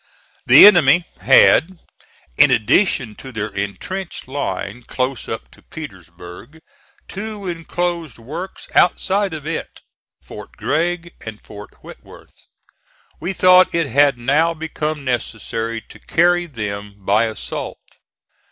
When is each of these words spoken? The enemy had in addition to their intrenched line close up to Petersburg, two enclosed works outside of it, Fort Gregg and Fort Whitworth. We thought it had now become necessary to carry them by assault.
The 0.47 0.65
enemy 0.65 1.05
had 1.19 1.77
in 2.35 2.49
addition 2.49 3.13
to 3.17 3.31
their 3.31 3.49
intrenched 3.53 4.27
line 4.27 4.81
close 4.81 5.29
up 5.29 5.51
to 5.51 5.61
Petersburg, 5.61 6.59
two 7.07 7.47
enclosed 7.47 8.17
works 8.17 8.67
outside 8.73 9.31
of 9.31 9.45
it, 9.45 9.81
Fort 10.19 10.57
Gregg 10.57 11.13
and 11.23 11.39
Fort 11.39 11.83
Whitworth. 11.83 12.47
We 13.19 13.31
thought 13.33 13.75
it 13.75 13.85
had 13.91 14.17
now 14.17 14.55
become 14.55 15.05
necessary 15.05 15.81
to 15.89 15.99
carry 15.99 16.47
them 16.47 16.95
by 17.05 17.25
assault. 17.25 17.77